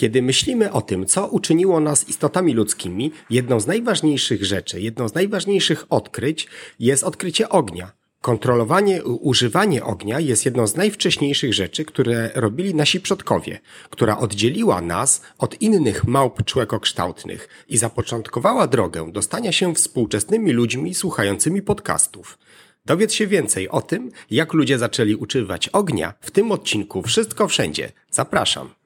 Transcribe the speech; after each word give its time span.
Kiedy 0.00 0.22
myślimy 0.22 0.72
o 0.72 0.82
tym, 0.82 1.06
co 1.06 1.26
uczyniło 1.26 1.80
nas 1.80 2.08
istotami 2.08 2.54
ludzkimi, 2.54 3.12
jedną 3.30 3.60
z 3.60 3.66
najważniejszych 3.66 4.44
rzeczy, 4.44 4.80
jedną 4.80 5.08
z 5.08 5.14
najważniejszych 5.14 5.86
odkryć 5.90 6.48
jest 6.78 7.04
odkrycie 7.04 7.48
ognia. 7.48 7.92
Kontrolowanie, 8.20 9.04
używanie 9.04 9.84
ognia 9.84 10.20
jest 10.20 10.44
jedną 10.44 10.66
z 10.66 10.76
najwcześniejszych 10.76 11.54
rzeczy, 11.54 11.84
które 11.84 12.30
robili 12.34 12.74
nasi 12.74 13.00
przodkowie, 13.00 13.60
która 13.90 14.18
oddzieliła 14.18 14.80
nas 14.80 15.22
od 15.38 15.62
innych 15.62 16.04
małp 16.04 16.44
człekokształtnych 16.44 17.48
i 17.68 17.78
zapoczątkowała 17.78 18.66
drogę 18.66 19.12
do 19.12 19.22
stania 19.22 19.52
się 19.52 19.74
współczesnymi 19.74 20.52
ludźmi 20.52 20.94
słuchającymi 20.94 21.62
podcastów. 21.62 22.38
Dowiedz 22.86 23.12
się 23.12 23.26
więcej 23.26 23.68
o 23.68 23.82
tym, 23.82 24.10
jak 24.30 24.52
ludzie 24.52 24.78
zaczęli 24.78 25.14
używać 25.14 25.68
ognia 25.68 26.14
w 26.20 26.30
tym 26.30 26.52
odcinku 26.52 27.02
Wszystko 27.02 27.48
Wszędzie. 27.48 27.92
Zapraszam. 28.10 28.79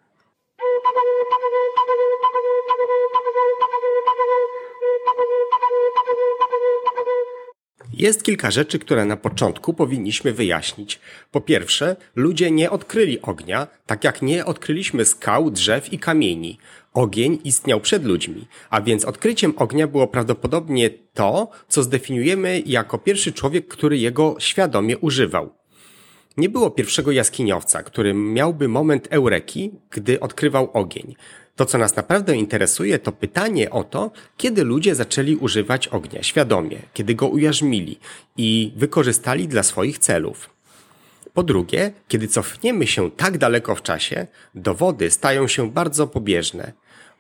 Jest 7.99 8.23
kilka 8.23 8.51
rzeczy, 8.51 8.79
które 8.79 9.05
na 9.05 9.17
początku 9.17 9.75
powinniśmy 9.75 10.33
wyjaśnić. 10.33 11.01
Po 11.31 11.41
pierwsze, 11.41 11.97
ludzie 12.17 12.51
nie 12.51 12.71
odkryli 12.71 13.23
ognia, 13.23 13.67
tak 13.87 14.05
jak 14.05 14.23
nie 14.23 14.45
odkryliśmy 14.45 15.05
skał, 15.05 15.51
drzew 15.51 15.93
i 15.93 15.99
kamieni. 15.99 16.59
Ogień 16.95 17.39
istniał 17.45 17.81
przed 17.81 18.05
ludźmi, 18.05 18.47
a 18.71 18.81
więc 18.81 19.05
odkryciem 19.05 19.55
ognia 19.57 19.87
było 19.87 20.07
prawdopodobnie 20.07 20.91
to, 20.91 21.49
co 21.69 21.83
zdefiniujemy 21.83 22.63
jako 22.67 22.99
pierwszy 22.99 23.33
człowiek, 23.33 23.69
który 23.69 23.99
jego 23.99 24.37
świadomie 24.39 24.99
używał. 24.99 25.64
Nie 26.37 26.49
było 26.49 26.71
pierwszego 26.71 27.13
jaskiniowca, 27.13 27.83
który 27.83 28.15
miałby 28.15 28.69
moment 28.69 29.09
eureki, 29.11 29.71
gdy 29.91 30.21
odkrywał 30.21 30.71
ogień. 30.73 31.15
To, 31.57 31.67
co 31.67 31.79
nas 31.79 31.97
naprawdę 31.97 32.37
interesuje, 32.37 32.99
to 32.99 33.13
pytanie 33.13 33.71
o 33.71 33.85
to, 33.85 34.11
kiedy 34.37 34.65
ludzie 34.65 34.95
zaczęli 34.95 35.37
używać 35.37 35.89
ognia 35.89 36.23
świadomie, 36.23 36.79
kiedy 36.95 37.15
go 37.15 37.29
ujarzmili 37.29 37.99
i 38.37 38.73
wykorzystali 38.77 39.49
dla 39.49 39.63
swoich 39.63 39.99
celów. 39.99 40.51
Po 41.35 41.43
drugie, 41.43 41.93
kiedy 42.09 42.29
cofniemy 42.29 42.87
się 42.87 43.11
tak 43.11 43.39
daleko 43.39 43.75
w 43.75 43.83
czasie, 43.83 44.27
dowody 44.55 45.11
stają 45.11 45.49
się 45.49 45.71
bardzo 45.71 46.07
pobieżne. 46.07 46.73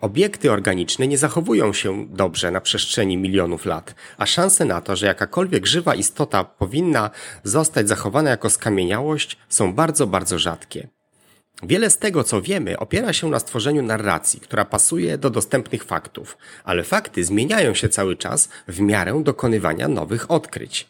Obiekty 0.05 0.52
organiczne 0.52 1.08
nie 1.08 1.19
zachowują 1.19 1.72
się 1.72 2.06
dobrze 2.06 2.50
na 2.50 2.60
przestrzeni 2.60 3.16
milionów 3.16 3.66
lat, 3.66 3.94
a 4.19 4.27
szanse 4.27 4.64
na 4.64 4.80
to, 4.80 4.97
że 4.97 5.06
jakakolwiek 5.06 5.66
żywa 5.66 5.94
istota 5.94 6.44
powinna 6.44 7.10
zostać 7.44 7.88
zachowana 7.88 8.30
jako 8.30 8.50
skamieniałość 8.50 9.36
są 9.48 9.75
bardzo, 9.75 10.06
bardzo 10.06 10.38
rzadkie. 10.38 10.88
Wiele 11.62 11.91
z 11.91 11.98
tego, 11.98 12.25
co 12.25 12.42
wiemy, 12.42 12.78
opiera 12.78 13.12
się 13.12 13.28
na 13.28 13.38
stworzeniu 13.38 13.82
narracji, 13.82 14.41
która 14.41 14.64
pasuje 14.64 15.19
do 15.19 15.30
dostępnych 15.30 15.84
faktów, 15.84 16.38
ale 16.64 16.84
fakty 16.84 17.25
zmieniają 17.25 17.75
się 17.75 17.88
cały 17.88 18.16
czas 18.16 18.48
w 18.69 18.80
miarę 18.80 19.20
dokonywania 19.25 19.88
nowych 19.88 20.30
odkryć. 20.30 20.88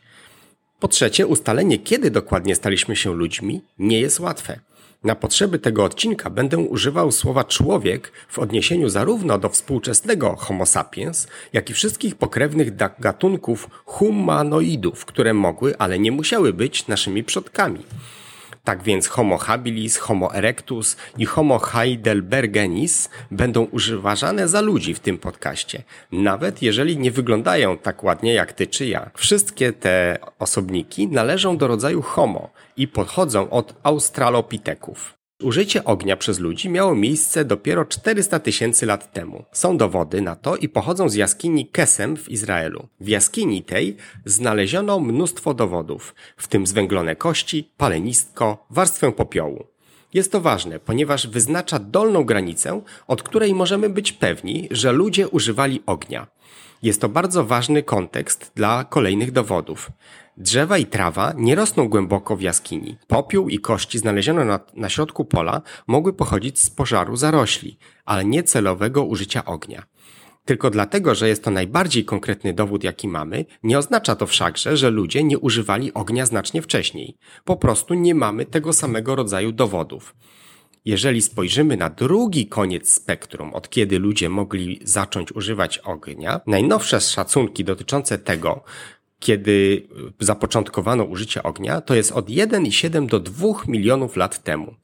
Po 0.80 0.89
trzecie, 0.89 1.27
ustalenie, 1.27 1.78
kiedy 1.78 2.11
dokładnie 2.11 2.55
staliśmy 2.55 2.97
się 2.97 3.14
ludźmi, 3.14 3.61
nie 3.78 4.00
jest 4.00 4.20
łatwe. 4.20 4.61
Na 5.05 5.14
potrzeby 5.14 5.58
tego 5.58 5.84
odcinka 5.84 6.30
będę 6.30 6.58
używał 6.58 7.12
słowa 7.12 7.44
człowiek 7.44 8.12
w 8.28 8.39
odniesieniu 8.39 8.89
zarówno 8.89 9.39
do 9.39 9.48
współczesnego 9.48 10.36
Homo 10.36 10.67
sapiens, 10.67 11.27
jak 11.52 11.70
i 11.70 11.75
wszystkich 11.75 12.14
pokrewnych 12.14 12.77
gatunków 12.98 13.69
humanoidów, 13.84 15.05
które 15.05 15.34
mogły, 15.34 15.78
ale 15.78 15.98
nie 15.98 16.12
musiały 16.12 16.52
być 16.52 16.86
naszymi 16.86 17.25
przodkami. 17.25 17.80
Tak 18.65 18.83
więc 18.83 19.09
Homo 19.09 19.39
habilis, 19.39 19.97
Homo 19.97 20.34
erectus 20.34 20.97
i 21.19 21.27
Homo 21.27 21.59
heidelbergenis 21.59 23.11
będą 23.31 23.65
używane 23.65 24.48
za 24.48 24.61
ludzi 24.61 24.95
w 24.95 25.01
tym 25.01 25.19
podcaście, 25.19 25.83
nawet 26.12 26.62
jeżeli 26.62 26.98
nie 26.98 27.11
wyglądają 27.11 27.79
tak 27.79 28.05
ładnie 28.05 28.35
jak 28.35 28.53
ty 28.53 28.67
czy 28.67 28.87
ja. 28.87 29.11
Wszystkie 29.15 29.73
te 29.73 30.19
osobniki 30.39 31.08
należą 31.08 31.57
do 31.57 31.67
rodzaju 31.67 32.02
Homo 32.02 32.51
i 32.77 32.89
pochodzą 32.89 33.51
od 33.51 33.75
australopiteków. 33.83 35.23
Użycie 35.42 35.84
ognia 35.84 36.17
przez 36.17 36.39
ludzi 36.39 36.68
miało 36.68 36.95
miejsce 36.95 37.45
dopiero 37.45 37.84
400 37.84 38.39
tysięcy 38.39 38.86
lat 38.86 39.12
temu. 39.12 39.45
Są 39.52 39.77
dowody 39.77 40.22
na 40.22 40.36
to 40.36 40.56
i 40.56 40.68
pochodzą 40.68 41.08
z 41.08 41.14
jaskini 41.14 41.67
Kesem 41.67 42.17
w 42.17 42.28
Izraelu. 42.28 42.89
W 43.00 43.08
jaskini 43.08 43.62
tej 43.62 43.96
znaleziono 44.24 45.00
mnóstwo 45.00 45.55
dowodów, 45.55 46.14
w 46.36 46.48
tym 46.48 46.67
zwęglone 46.67 47.17
kości, 47.17 47.70
palenistko, 47.77 48.67
warstwę 48.70 49.12
popiołu. 49.12 49.64
Jest 50.14 50.33
to 50.33 50.40
ważne, 50.40 50.78
ponieważ 50.78 51.27
wyznacza 51.27 51.78
dolną 51.78 52.24
granicę, 52.24 52.83
od 53.06 53.22
której 53.22 53.55
możemy 53.55 53.90
być 53.90 54.12
pewni, 54.12 54.68
że 54.70 54.92
ludzie 54.92 55.28
używali 55.28 55.83
ognia. 55.86 56.27
Jest 56.83 57.01
to 57.01 57.08
bardzo 57.08 57.45
ważny 57.45 57.83
kontekst 57.83 58.52
dla 58.55 58.84
kolejnych 58.84 59.33
dowodów. 59.33 59.90
Drzewa 60.36 60.78
i 60.78 60.86
trawa 60.86 61.33
nie 61.36 61.55
rosną 61.55 61.89
głęboko 61.89 62.36
w 62.36 62.40
jaskini. 62.40 62.96
Popiół 63.06 63.48
i 63.48 63.58
kości 63.58 63.98
znalezione 63.98 64.45
na, 64.45 64.61
na 64.74 64.89
środku 64.89 65.24
pola 65.24 65.62
mogły 65.86 66.12
pochodzić 66.12 66.61
z 66.61 66.70
pożaru 66.70 67.17
zarośli, 67.17 67.78
ale 68.05 68.24
nie 68.24 68.42
celowego 68.42 69.05
użycia 69.05 69.45
ognia. 69.45 69.83
Tylko 70.45 70.70
dlatego, 70.70 71.14
że 71.14 71.28
jest 71.28 71.45
to 71.45 71.50
najbardziej 71.50 72.05
konkretny 72.05 72.52
dowód, 72.52 72.84
jaki 72.84 73.08
mamy, 73.08 73.45
nie 73.62 73.78
oznacza 73.78 74.17
to 74.17 74.27
wszakże, 74.27 74.77
że 74.77 74.90
ludzie 74.90 75.24
nie 75.24 75.39
używali 75.39 75.95
ognia 75.95 76.27
znacznie 76.27 76.62
wcześniej. 76.62 77.16
Po 77.45 77.56
prostu 77.56 77.95
nie 77.95 78.14
mamy 78.14 78.46
tego 78.46 78.72
samego 78.72 79.16
rodzaju 79.16 79.52
dowodów. 79.52 80.14
Jeżeli 80.84 81.22
spojrzymy 81.22 81.77
na 81.77 81.90
drugi 81.90 82.46
koniec 82.46 82.92
spektrum, 82.92 83.55
od 83.55 83.68
kiedy 83.68 83.98
ludzie 83.98 84.28
mogli 84.28 84.80
zacząć 84.83 85.33
używać 85.33 85.78
ognia, 85.78 86.40
najnowsze 86.46 87.01
szacunki 87.01 87.64
dotyczące 87.64 88.18
tego, 88.18 88.64
kiedy 89.24 89.86
zapoczątkowano 90.20 91.05
użycie 91.05 91.42
ognia, 91.42 91.80
to 91.80 91.95
jest 91.95 92.12
od 92.12 92.29
1,7 92.29 93.07
do 93.07 93.20
2 93.20 93.48
milionów 93.68 94.17
lat 94.17 94.42
temu. 94.42 94.74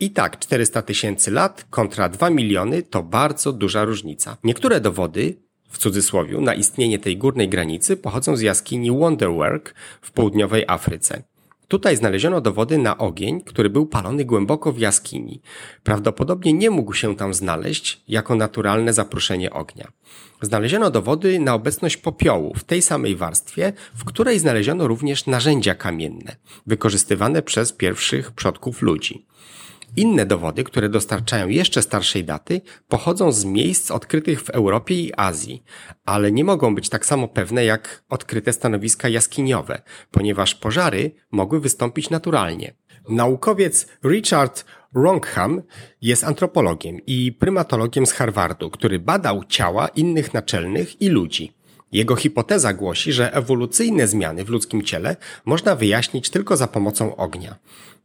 I 0.00 0.10
tak 0.10 0.38
400 0.38 0.82
tysięcy 0.82 1.30
lat 1.30 1.66
kontra 1.70 2.08
2 2.08 2.30
miliony 2.30 2.82
to 2.82 3.02
bardzo 3.02 3.52
duża 3.52 3.84
różnica. 3.84 4.36
Niektóre 4.44 4.80
dowody 4.80 5.36
w 5.68 5.78
cudzysłowie, 5.78 6.38
na 6.38 6.54
istnienie 6.54 6.98
tej 6.98 7.16
górnej 7.16 7.48
granicy 7.48 7.96
pochodzą 7.96 8.36
z 8.36 8.40
jaskini 8.40 8.90
Wonderwork 8.90 9.74
w 10.00 10.12
południowej 10.12 10.64
Afryce. 10.68 11.22
Tutaj 11.72 11.96
znaleziono 11.96 12.40
dowody 12.40 12.78
na 12.78 12.98
ogień, 12.98 13.40
który 13.40 13.70
był 13.70 13.86
palony 13.86 14.24
głęboko 14.24 14.72
w 14.72 14.78
jaskini. 14.78 15.40
Prawdopodobnie 15.82 16.52
nie 16.52 16.70
mógł 16.70 16.92
się 16.92 17.16
tam 17.16 17.34
znaleźć 17.34 18.02
jako 18.08 18.34
naturalne 18.34 18.92
zaproszenie 18.92 19.50
ognia. 19.50 19.92
Znaleziono 20.42 20.90
dowody 20.90 21.38
na 21.38 21.54
obecność 21.54 21.96
popiołu 21.96 22.54
w 22.54 22.64
tej 22.64 22.82
samej 22.82 23.16
warstwie, 23.16 23.72
w 23.94 24.04
której 24.04 24.38
znaleziono 24.38 24.86
również 24.86 25.26
narzędzia 25.26 25.74
kamienne, 25.74 26.36
wykorzystywane 26.66 27.42
przez 27.42 27.72
pierwszych 27.72 28.30
przodków 28.30 28.82
ludzi. 28.82 29.26
Inne 29.96 30.26
dowody, 30.26 30.64
które 30.64 30.88
dostarczają 30.88 31.48
jeszcze 31.48 31.82
starszej 31.82 32.24
daty, 32.24 32.60
pochodzą 32.88 33.32
z 33.32 33.44
miejsc 33.44 33.90
odkrytych 33.90 34.42
w 34.42 34.50
Europie 34.50 34.94
i 34.94 35.12
Azji, 35.16 35.64
ale 36.04 36.32
nie 36.32 36.44
mogą 36.44 36.74
być 36.74 36.88
tak 36.88 37.06
samo 37.06 37.28
pewne 37.28 37.64
jak 37.64 38.04
odkryte 38.08 38.52
stanowiska 38.52 39.08
jaskiniowe, 39.08 39.82
ponieważ 40.10 40.54
pożary 40.54 41.10
mogły 41.30 41.60
wystąpić 41.60 42.10
naturalnie. 42.10 42.74
Naukowiec 43.08 43.86
Richard 44.04 44.64
Ronkham 44.94 45.62
jest 46.02 46.24
antropologiem 46.24 46.98
i 47.06 47.32
prymatologiem 47.32 48.06
z 48.06 48.12
Harvardu, 48.12 48.70
który 48.70 48.98
badał 48.98 49.44
ciała 49.44 49.88
innych 49.88 50.34
naczelnych 50.34 51.02
i 51.02 51.08
ludzi. 51.08 51.52
Jego 51.92 52.16
hipoteza 52.16 52.72
głosi, 52.72 53.12
że 53.12 53.34
ewolucyjne 53.34 54.08
zmiany 54.08 54.44
w 54.44 54.48
ludzkim 54.48 54.82
ciele 54.82 55.16
można 55.44 55.76
wyjaśnić 55.76 56.30
tylko 56.30 56.56
za 56.56 56.66
pomocą 56.66 57.16
ognia. 57.16 57.56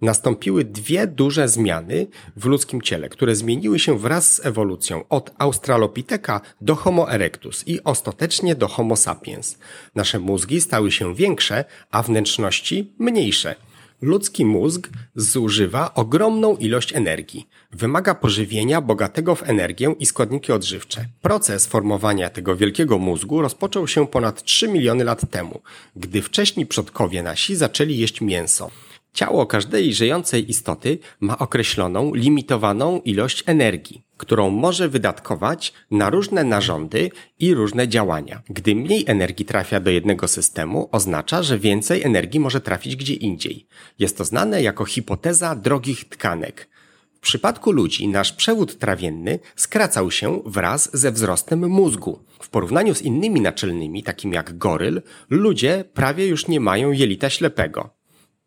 Nastąpiły 0.01 0.63
dwie 0.63 1.07
duże 1.07 1.47
zmiany 1.47 2.07
w 2.35 2.45
ludzkim 2.45 2.81
ciele, 2.81 3.09
które 3.09 3.35
zmieniły 3.35 3.79
się 3.79 3.99
wraz 3.99 4.33
z 4.33 4.45
ewolucją 4.45 5.03
od 5.09 5.31
Australopitheka 5.37 6.41
do 6.61 6.75
Homo 6.75 7.11
erectus 7.11 7.63
i 7.67 7.83
ostatecznie 7.83 8.55
do 8.55 8.67
Homo 8.67 8.95
sapiens. 8.95 9.57
Nasze 9.95 10.19
mózgi 10.19 10.61
stały 10.61 10.91
się 10.91 11.15
większe, 11.15 11.65
a 11.91 12.03
wnętrzności 12.03 12.93
mniejsze. 12.99 13.55
Ludzki 14.01 14.45
mózg 14.45 14.89
zużywa 15.15 15.93
ogromną 15.93 16.57
ilość 16.57 16.93
energii. 16.93 17.47
Wymaga 17.71 18.15
pożywienia 18.15 18.81
bogatego 18.81 19.35
w 19.35 19.49
energię 19.49 19.95
i 19.99 20.05
składniki 20.05 20.51
odżywcze. 20.51 21.05
Proces 21.21 21.67
formowania 21.67 22.29
tego 22.29 22.55
wielkiego 22.55 22.97
mózgu 22.97 23.41
rozpoczął 23.41 23.87
się 23.87 24.07
ponad 24.07 24.43
3 24.43 24.67
miliony 24.67 25.03
lat 25.03 25.31
temu, 25.31 25.61
gdy 25.95 26.21
wcześni 26.21 26.65
przodkowie 26.65 27.23
nasi 27.23 27.55
zaczęli 27.55 27.97
jeść 27.97 28.21
mięso. 28.21 28.71
Ciało 29.17 29.45
każdej 29.45 29.93
żyjącej 29.93 30.49
istoty 30.49 30.99
ma 31.19 31.37
określoną, 31.37 32.13
limitowaną 32.13 33.01
ilość 33.01 33.43
energii, 33.45 34.03
którą 34.17 34.49
może 34.49 34.89
wydatkować 34.89 35.73
na 35.91 36.09
różne 36.09 36.43
narządy 36.43 37.11
i 37.39 37.53
różne 37.53 37.87
działania. 37.87 38.41
Gdy 38.49 38.75
mniej 38.75 39.03
energii 39.07 39.45
trafia 39.45 39.79
do 39.79 39.91
jednego 39.91 40.27
systemu, 40.27 40.89
oznacza, 40.91 41.43
że 41.43 41.59
więcej 41.59 42.03
energii 42.03 42.39
może 42.39 42.61
trafić 42.61 42.95
gdzie 42.95 43.13
indziej. 43.13 43.67
Jest 43.99 44.17
to 44.17 44.25
znane 44.25 44.61
jako 44.61 44.85
hipoteza 44.85 45.55
drogich 45.55 46.09
tkanek. 46.09 46.69
W 47.13 47.19
przypadku 47.19 47.71
ludzi 47.71 48.07
nasz 48.07 48.33
przewód 48.33 48.77
trawienny 48.77 49.39
skracał 49.55 50.11
się 50.11 50.41
wraz 50.45 50.97
ze 50.97 51.11
wzrostem 51.11 51.69
mózgu. 51.69 52.19
W 52.41 52.49
porównaniu 52.49 52.95
z 52.95 53.01
innymi 53.01 53.41
naczelnymi, 53.41 54.03
takimi 54.03 54.35
jak 54.35 54.57
goryl, 54.57 55.01
ludzie 55.29 55.85
prawie 55.93 56.27
już 56.27 56.47
nie 56.47 56.59
mają 56.59 56.91
jelita 56.91 57.29
ślepego. 57.29 57.96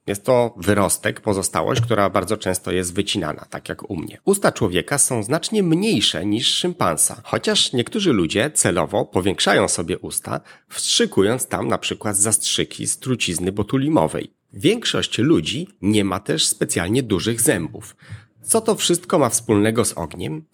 Jest 0.07 0.25
to 0.25 0.55
wyrostek, 0.57 1.21
pozostałość, 1.21 1.81
która 1.81 2.11
bardzo 2.11 2.37
często 2.37 2.73
jest 2.73 2.95
wycinana, 2.95 3.45
tak 3.51 3.69
jak 3.69 3.91
u 3.91 3.97
mnie. 3.97 4.19
Usta 4.25 4.53
człowieka 4.53 4.99
są 4.99 5.23
znacznie 5.23 5.63
mniejsze 5.63 6.27
niż 6.27 6.55
szympansa, 6.55 7.21
chociaż 7.25 7.73
niektórzy 7.73 8.13
ludzie 8.13 8.51
celowo 8.51 9.05
powiększają 9.05 9.69
sobie 9.69 9.99
usta, 9.99 10.41
wstrzykując 10.69 11.47
tam 11.47 11.69
na 11.69 11.79
przykład 11.79 12.17
zastrzyki 12.17 12.87
z 12.87 12.99
trucizny 12.99 13.53
botulimowej. 13.53 14.33
Większość 14.53 15.19
ludzi 15.19 15.69
nie 15.83 16.05
ma 16.05 16.21
też 16.21 16.47
specjalnie 16.47 17.03
dużych 17.03 17.41
zębów. 17.41 17.97
Co 18.43 18.61
to 18.61 18.75
wszystko 18.75 19.19
ma 19.19 19.29
wspólnego 19.29 19.85
z 19.85 19.93
ogniem? 19.93 20.45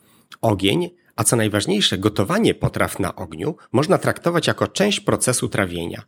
Ogień, 0.41 0.91
a 1.17 1.25
co 1.25 1.37
najważniejsze, 1.37 1.99
gotowanie 1.99 2.55
potraw 2.55 2.99
na 2.99 3.17
ogniu 3.17 3.57
można 3.73 3.99
traktować 3.99 4.47
jako 4.47 4.69
część 4.69 5.01
procesu 5.01 5.49
trawienia. 5.49 6.03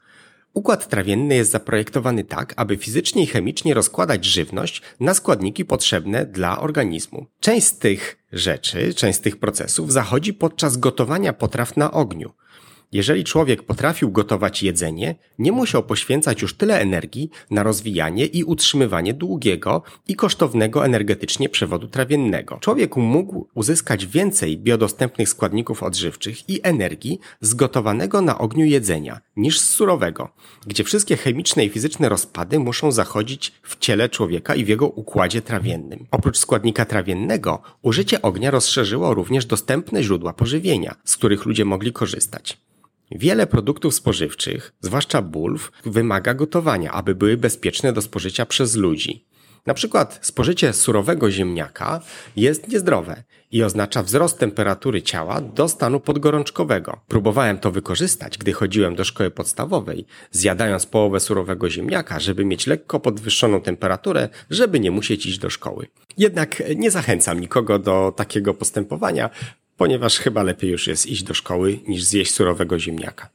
Układ 0.54 0.88
trawienny 0.88 1.34
jest 1.34 1.50
zaprojektowany 1.50 2.24
tak, 2.24 2.54
aby 2.56 2.76
fizycznie 2.76 3.22
i 3.22 3.26
chemicznie 3.26 3.74
rozkładać 3.74 4.24
żywność 4.24 4.82
na 5.00 5.14
składniki 5.14 5.64
potrzebne 5.64 6.26
dla 6.26 6.60
organizmu. 6.60 7.26
Część 7.40 7.66
z 7.66 7.78
tych 7.78 8.18
rzeczy, 8.32 8.94
część 8.94 9.18
z 9.18 9.20
tych 9.20 9.36
procesów 9.36 9.92
zachodzi 9.92 10.34
podczas 10.34 10.76
gotowania 10.76 11.32
potraw 11.32 11.76
na 11.76 11.90
ogniu. 11.90 12.32
Jeżeli 12.92 13.24
człowiek 13.24 13.62
potrafił 13.62 14.10
gotować 14.10 14.62
jedzenie, 14.62 15.14
nie 15.38 15.52
musiał 15.52 15.82
poświęcać 15.82 16.42
już 16.42 16.54
tyle 16.54 16.80
energii 16.80 17.30
na 17.50 17.62
rozwijanie 17.62 18.26
i 18.26 18.44
utrzymywanie 18.44 19.14
długiego 19.14 19.82
i 20.08 20.14
kosztownego 20.14 20.84
energetycznie 20.84 21.48
przewodu 21.48 21.88
trawiennego. 21.88 22.58
Człowiek 22.60 22.96
mógł 22.96 23.48
uzyskać 23.54 24.06
więcej 24.06 24.58
biodostępnych 24.58 25.28
składników 25.28 25.82
odżywczych 25.82 26.48
i 26.48 26.60
energii 26.62 27.20
z 27.40 27.54
gotowanego 27.54 28.22
na 28.22 28.38
ogniu 28.38 28.66
jedzenia 28.66 29.20
niż 29.36 29.60
z 29.60 29.70
surowego, 29.70 30.28
gdzie 30.66 30.84
wszystkie 30.84 31.16
chemiczne 31.16 31.64
i 31.64 31.68
fizyczne 31.68 32.08
rozpady 32.08 32.58
muszą 32.58 32.92
zachodzić 32.92 33.52
w 33.62 33.78
ciele 33.78 34.08
człowieka 34.08 34.54
i 34.54 34.64
w 34.64 34.68
jego 34.68 34.88
układzie 34.88 35.42
trawiennym. 35.42 36.06
Oprócz 36.10 36.38
składnika 36.38 36.84
trawiennego, 36.84 37.62
użycie 37.82 38.22
ognia 38.22 38.50
rozszerzyło 38.50 39.14
również 39.14 39.46
dostępne 39.46 40.02
źródła 40.02 40.32
pożywienia, 40.32 40.94
z 41.04 41.16
których 41.16 41.46
ludzie 41.46 41.64
mogli 41.64 41.92
korzystać. 41.92 42.58
Wiele 43.10 43.46
produktów 43.46 43.94
spożywczych, 43.94 44.72
zwłaszcza 44.80 45.22
bulw, 45.22 45.72
wymaga 45.86 46.34
gotowania, 46.34 46.92
aby 46.92 47.14
były 47.14 47.36
bezpieczne 47.36 47.92
do 47.92 48.02
spożycia 48.02 48.46
przez 48.46 48.76
ludzi. 48.76 49.28
Na 49.66 49.74
przykład 49.74 50.18
spożycie 50.22 50.72
surowego 50.72 51.30
ziemniaka 51.30 52.00
jest 52.36 52.68
niezdrowe 52.68 53.22
i 53.50 53.62
oznacza 53.62 54.02
wzrost 54.02 54.38
temperatury 54.38 55.02
ciała 55.02 55.40
do 55.40 55.68
stanu 55.68 56.00
podgorączkowego. 56.00 57.00
Próbowałem 57.08 57.58
to 57.58 57.70
wykorzystać, 57.70 58.38
gdy 58.38 58.52
chodziłem 58.52 58.94
do 58.94 59.04
szkoły 59.04 59.30
podstawowej, 59.30 60.06
zjadając 60.30 60.86
połowę 60.86 61.20
surowego 61.20 61.70
ziemniaka, 61.70 62.20
żeby 62.20 62.44
mieć 62.44 62.66
lekko 62.66 63.00
podwyższoną 63.00 63.60
temperaturę, 63.60 64.28
żeby 64.50 64.80
nie 64.80 64.90
musieć 64.90 65.26
iść 65.26 65.38
do 65.38 65.50
szkoły. 65.50 65.86
Jednak 66.18 66.62
nie 66.76 66.90
zachęcam 66.90 67.40
nikogo 67.40 67.78
do 67.78 68.12
takiego 68.16 68.54
postępowania, 68.54 69.30
ponieważ 69.78 70.18
chyba 70.18 70.42
lepiej 70.42 70.70
już 70.70 70.86
jest 70.86 71.06
iść 71.06 71.22
do 71.22 71.34
szkoły 71.34 71.78
niż 71.88 72.02
zjeść 72.04 72.34
surowego 72.34 72.78
ziemniaka. 72.78 73.28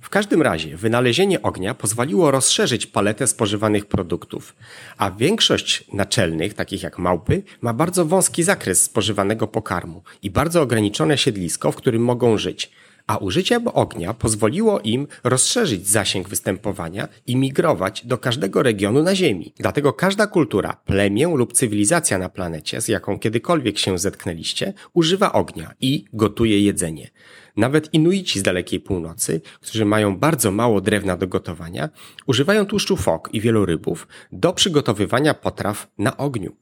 W 0.00 0.08
każdym 0.08 0.42
razie 0.42 0.76
wynalezienie 0.76 1.42
ognia 1.42 1.74
pozwoliło 1.74 2.30
rozszerzyć 2.30 2.86
paletę 2.86 3.26
spożywanych 3.26 3.86
produktów, 3.86 4.56
a 4.96 5.10
większość 5.10 5.84
naczelnych, 5.92 6.54
takich 6.54 6.82
jak 6.82 6.98
małpy, 6.98 7.42
ma 7.60 7.72
bardzo 7.72 8.04
wąski 8.04 8.42
zakres 8.42 8.82
spożywanego 8.82 9.46
pokarmu 9.46 10.02
i 10.22 10.30
bardzo 10.30 10.62
ograniczone 10.62 11.18
siedlisko, 11.18 11.72
w 11.72 11.76
którym 11.76 12.02
mogą 12.02 12.38
żyć 12.38 12.70
a 13.06 13.16
użycie 13.16 13.60
ognia 13.64 14.14
pozwoliło 14.14 14.80
im 14.80 15.06
rozszerzyć 15.24 15.88
zasięg 15.88 16.28
występowania 16.28 17.08
i 17.26 17.36
migrować 17.36 18.06
do 18.06 18.18
każdego 18.18 18.62
regionu 18.62 19.02
na 19.02 19.14
Ziemi. 19.14 19.54
Dlatego 19.58 19.92
każda 19.92 20.26
kultura, 20.26 20.76
plemię 20.84 21.26
lub 21.36 21.52
cywilizacja 21.52 22.18
na 22.18 22.28
planecie, 22.28 22.80
z 22.80 22.88
jaką 22.88 23.18
kiedykolwiek 23.18 23.78
się 23.78 23.98
zetknęliście, 23.98 24.72
używa 24.92 25.32
ognia 25.32 25.74
i 25.80 26.04
gotuje 26.12 26.60
jedzenie. 26.60 27.10
Nawet 27.56 27.94
Inuici 27.94 28.40
z 28.40 28.42
dalekiej 28.42 28.80
północy, 28.80 29.40
którzy 29.60 29.84
mają 29.84 30.16
bardzo 30.16 30.50
mało 30.50 30.80
drewna 30.80 31.16
do 31.16 31.26
gotowania, 31.26 31.88
używają 32.26 32.66
tłuszczu 32.66 32.96
fok 32.96 33.28
i 33.32 33.40
wielu 33.40 33.66
rybów 33.66 34.08
do 34.32 34.52
przygotowywania 34.52 35.34
potraw 35.34 35.90
na 35.98 36.16
ogniu. 36.16 36.56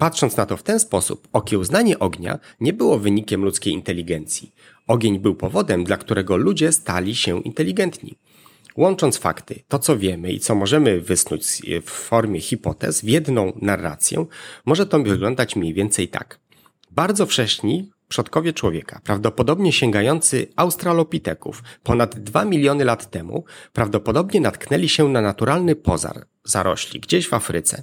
Patrząc 0.00 0.36
na 0.36 0.46
to 0.46 0.56
w 0.56 0.62
ten 0.62 0.80
sposób, 0.80 1.28
okiełznanie 1.32 1.98
ognia 1.98 2.38
nie 2.60 2.72
było 2.72 2.98
wynikiem 2.98 3.44
ludzkiej 3.44 3.72
inteligencji. 3.72 4.52
Ogień 4.86 5.18
był 5.18 5.34
powodem, 5.34 5.84
dla 5.84 5.96
którego 5.96 6.36
ludzie 6.36 6.72
stali 6.72 7.14
się 7.14 7.40
inteligentni. 7.42 8.18
Łącząc 8.76 9.18
fakty, 9.18 9.62
to 9.68 9.78
co 9.78 9.98
wiemy 9.98 10.32
i 10.32 10.40
co 10.40 10.54
możemy 10.54 11.00
wysnuć 11.00 11.62
w 11.82 11.90
formie 11.90 12.40
hipotez 12.40 13.00
w 13.00 13.08
jedną 13.08 13.52
narrację, 13.62 14.26
może 14.66 14.86
to 14.86 15.02
wyglądać 15.02 15.56
mniej 15.56 15.74
więcej 15.74 16.08
tak. 16.08 16.40
Bardzo 16.90 17.26
wcześni 17.26 17.90
przodkowie 18.08 18.52
człowieka, 18.52 19.00
prawdopodobnie 19.04 19.72
sięgający 19.72 20.46
australopiteków 20.56 21.62
ponad 21.82 22.18
2 22.18 22.44
miliony 22.44 22.84
lat 22.84 23.10
temu, 23.10 23.44
prawdopodobnie 23.72 24.40
natknęli 24.40 24.88
się 24.88 25.08
na 25.08 25.20
naturalny 25.20 25.76
pozar 25.76 26.26
zarośli 26.44 27.00
gdzieś 27.00 27.28
w 27.28 27.34
Afryce. 27.34 27.82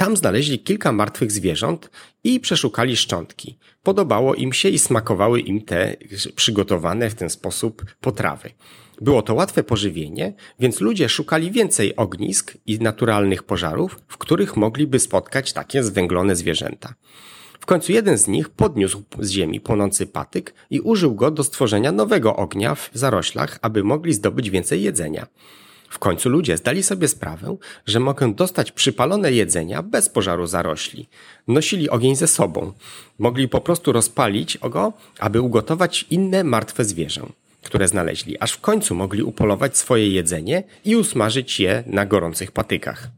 Tam 0.00 0.16
znaleźli 0.16 0.58
kilka 0.58 0.92
martwych 0.92 1.32
zwierząt 1.32 1.90
i 2.24 2.40
przeszukali 2.40 2.96
szczątki. 2.96 3.58
Podobało 3.82 4.34
im 4.34 4.52
się 4.52 4.68
i 4.68 4.78
smakowały 4.78 5.40
im 5.40 5.62
te 5.62 5.96
przygotowane 6.36 7.10
w 7.10 7.14
ten 7.14 7.30
sposób 7.30 7.84
potrawy. 8.00 8.50
Było 9.00 9.22
to 9.22 9.34
łatwe 9.34 9.62
pożywienie, 9.62 10.34
więc 10.60 10.80
ludzie 10.80 11.08
szukali 11.08 11.50
więcej 11.50 11.96
ognisk 11.96 12.56
i 12.66 12.78
naturalnych 12.78 13.42
pożarów, 13.42 13.98
w 14.08 14.18
których 14.18 14.56
mogliby 14.56 14.98
spotkać 14.98 15.52
takie 15.52 15.82
zwęglone 15.82 16.36
zwierzęta. 16.36 16.94
W 17.60 17.66
końcu 17.66 17.92
jeden 17.92 18.18
z 18.18 18.28
nich 18.28 18.48
podniósł 18.48 19.02
z 19.18 19.30
ziemi 19.30 19.60
płonący 19.60 20.06
patyk 20.06 20.54
i 20.70 20.80
użył 20.80 21.14
go 21.14 21.30
do 21.30 21.44
stworzenia 21.44 21.92
nowego 21.92 22.36
ognia 22.36 22.74
w 22.74 22.90
zaroślach, 22.92 23.58
aby 23.62 23.84
mogli 23.84 24.12
zdobyć 24.12 24.50
więcej 24.50 24.82
jedzenia. 24.82 25.26
W 25.90 25.98
końcu 25.98 26.28
ludzie 26.28 26.56
zdali 26.56 26.82
sobie 26.82 27.08
sprawę, 27.08 27.56
że 27.86 28.00
mogą 28.00 28.34
dostać 28.34 28.72
przypalone 28.72 29.32
jedzenia 29.32 29.82
bez 29.82 30.08
pożaru 30.08 30.46
zarośli. 30.46 31.08
Nosili 31.48 31.90
ogień 31.90 32.16
ze 32.16 32.26
sobą. 32.26 32.72
Mogli 33.18 33.48
po 33.48 33.60
prostu 33.60 33.92
rozpalić 33.92 34.58
go, 34.58 34.92
aby 35.18 35.40
ugotować 35.40 36.06
inne 36.10 36.44
martwe 36.44 36.84
zwierzę, 36.84 37.26
które 37.62 37.88
znaleźli, 37.88 38.40
aż 38.40 38.52
w 38.52 38.60
końcu 38.60 38.94
mogli 38.94 39.22
upolować 39.22 39.78
swoje 39.78 40.08
jedzenie 40.08 40.62
i 40.84 40.96
usmażyć 40.96 41.60
je 41.60 41.84
na 41.86 42.06
gorących 42.06 42.52
patykach. 42.52 43.08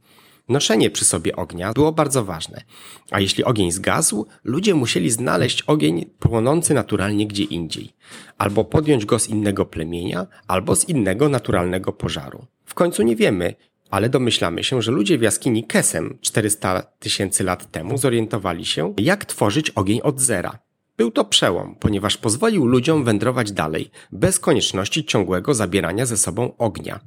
Noszenie 0.48 0.90
przy 0.90 1.04
sobie 1.04 1.36
ognia 1.36 1.72
było 1.72 1.92
bardzo 1.92 2.24
ważne, 2.24 2.62
a 3.10 3.20
jeśli 3.20 3.44
ogień 3.44 3.72
zgasł, 3.72 4.26
ludzie 4.44 4.74
musieli 4.74 5.10
znaleźć 5.10 5.62
ogień 5.62 6.04
płonący 6.18 6.74
naturalnie 6.74 7.26
gdzie 7.26 7.44
indziej, 7.44 7.92
albo 8.38 8.64
podjąć 8.64 9.04
go 9.04 9.18
z 9.18 9.28
innego 9.28 9.66
plemienia, 9.66 10.26
albo 10.46 10.76
z 10.76 10.88
innego 10.88 11.28
naturalnego 11.28 11.92
pożaru. 11.92 12.46
W 12.64 12.74
końcu 12.74 13.02
nie 13.02 13.16
wiemy, 13.16 13.54
ale 13.90 14.08
domyślamy 14.08 14.64
się, 14.64 14.82
że 14.82 14.92
ludzie 14.92 15.18
w 15.18 15.22
jaskini 15.22 15.64
Kesem 15.64 16.18
400 16.20 16.82
tysięcy 16.82 17.44
lat 17.44 17.70
temu 17.70 17.98
zorientowali 17.98 18.64
się, 18.64 18.94
jak 18.98 19.24
tworzyć 19.24 19.70
ogień 19.70 20.00
od 20.00 20.20
zera. 20.20 20.58
Był 20.96 21.10
to 21.10 21.24
przełom, 21.24 21.76
ponieważ 21.80 22.16
pozwolił 22.16 22.66
ludziom 22.66 23.04
wędrować 23.04 23.52
dalej, 23.52 23.90
bez 24.12 24.38
konieczności 24.38 25.04
ciągłego 25.04 25.54
zabierania 25.54 26.06
ze 26.06 26.16
sobą 26.16 26.56
ognia. 26.58 27.00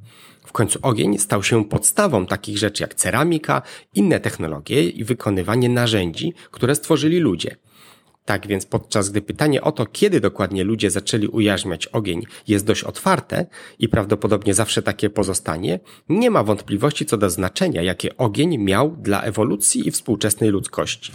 W 0.46 0.52
końcu 0.52 0.78
ogień 0.82 1.18
stał 1.18 1.42
się 1.42 1.64
podstawą 1.64 2.26
takich 2.26 2.58
rzeczy 2.58 2.82
jak 2.82 2.94
ceramika, 2.94 3.62
inne 3.94 4.20
technologie 4.20 4.88
i 4.88 5.04
wykonywanie 5.04 5.68
narzędzi, 5.68 6.34
które 6.50 6.74
stworzyli 6.74 7.18
ludzie. 7.18 7.56
Tak 8.24 8.46
więc 8.46 8.66
podczas 8.66 9.10
gdy 9.10 9.22
pytanie 9.22 9.62
o 9.62 9.72
to, 9.72 9.86
kiedy 9.86 10.20
dokładnie 10.20 10.64
ludzie 10.64 10.90
zaczęli 10.90 11.26
ujarzmiać 11.26 11.86
ogień 11.86 12.22
jest 12.48 12.66
dość 12.66 12.84
otwarte 12.84 13.46
i 13.78 13.88
prawdopodobnie 13.88 14.54
zawsze 14.54 14.82
takie 14.82 15.10
pozostanie, 15.10 15.80
nie 16.08 16.30
ma 16.30 16.42
wątpliwości 16.42 17.06
co 17.06 17.16
do 17.16 17.30
znaczenia, 17.30 17.82
jakie 17.82 18.16
ogień 18.16 18.58
miał 18.58 18.96
dla 18.96 19.22
ewolucji 19.22 19.88
i 19.88 19.90
współczesnej 19.90 20.50
ludzkości. 20.50 21.12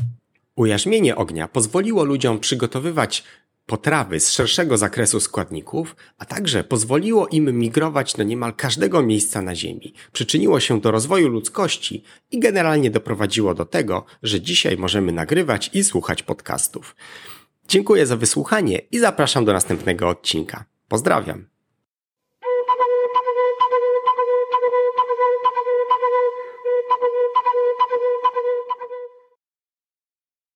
Ujarzmienie 0.62 1.16
ognia 1.16 1.48
pozwoliło 1.48 2.04
ludziom 2.04 2.40
przygotowywać 2.40 3.24
potrawy 3.66 4.20
z 4.20 4.32
szerszego 4.32 4.78
zakresu 4.78 5.20
składników, 5.20 5.96
a 6.18 6.26
także 6.26 6.64
pozwoliło 6.64 7.28
im 7.28 7.60
migrować 7.60 8.14
do 8.14 8.24
niemal 8.24 8.54
każdego 8.54 9.04
miejsca 9.04 9.42
na 9.42 9.56
Ziemi. 9.56 9.94
Przyczyniło 10.12 10.60
się 10.60 10.82
do 10.82 10.92
rozwoju 10.92 11.30
ludzkości 11.30 12.04
i 12.32 12.40
generalnie 12.40 12.92
doprowadziło 12.92 13.54
do 13.54 13.66
tego, 13.66 14.06
że 14.24 14.42
dzisiaj 14.42 14.78
możemy 14.78 15.12
nagrywać 15.12 15.70
i 15.74 15.84
słuchać 15.84 16.24
podcastów. 16.24 16.96
Dziękuję 17.68 18.06
za 18.06 18.18
wysłuchanie 18.18 18.82
i 18.92 19.00
zapraszam 19.00 19.46
do 19.46 19.54
następnego 19.54 20.10
odcinka. 20.10 20.66
Pozdrawiam. 20.88 21.51